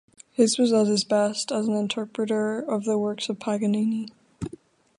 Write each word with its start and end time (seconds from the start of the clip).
His 0.31 0.57
was 0.57 0.73
at 0.73 0.87
his 0.87 1.03
best 1.03 1.51
as 1.51 1.67
an 1.67 1.75
interpreter 1.75 2.57
of 2.59 2.85
the 2.85 2.97
works 2.97 3.29
of 3.29 3.39
Paganini. 3.39 4.07